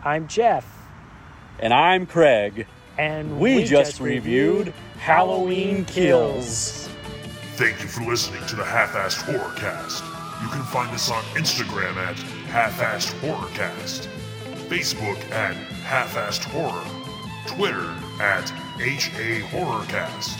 [0.03, 0.65] I'm Jeff,
[1.59, 2.67] And I'm Craig.
[2.97, 6.89] and We, just, reviewed Halloween Kills.
[7.55, 10.01] Thank you for listening to the Half-Assed Horrorcast.
[10.43, 12.17] You can find us on Instagram at
[12.49, 14.07] Half-Assed Horrorcast,
[14.67, 16.83] Facebook at Half-Assed Horror,
[17.47, 18.49] Twitter at
[18.79, 20.39] HA Horrorcast,